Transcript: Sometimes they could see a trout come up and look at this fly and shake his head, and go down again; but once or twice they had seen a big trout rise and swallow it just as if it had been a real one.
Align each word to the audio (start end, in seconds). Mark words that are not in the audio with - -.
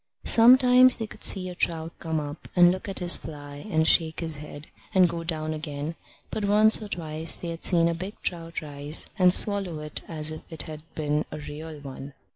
Sometimes 0.25 0.97
they 0.97 1.05
could 1.05 1.23
see 1.23 1.47
a 1.47 1.53
trout 1.53 1.93
come 1.99 2.19
up 2.19 2.47
and 2.55 2.71
look 2.71 2.89
at 2.89 2.95
this 2.95 3.17
fly 3.17 3.67
and 3.69 3.85
shake 3.87 4.19
his 4.21 4.37
head, 4.37 4.65
and 4.95 5.07
go 5.07 5.23
down 5.23 5.53
again; 5.53 5.93
but 6.31 6.43
once 6.43 6.81
or 6.81 6.87
twice 6.87 7.35
they 7.35 7.49
had 7.49 7.63
seen 7.63 7.87
a 7.87 7.93
big 7.93 8.19
trout 8.23 8.63
rise 8.63 9.05
and 9.19 9.31
swallow 9.31 9.77
it 9.77 9.97
just 9.97 10.09
as 10.09 10.31
if 10.31 10.41
it 10.51 10.63
had 10.63 10.81
been 10.95 11.23
a 11.31 11.37
real 11.37 11.79
one. 11.81 12.15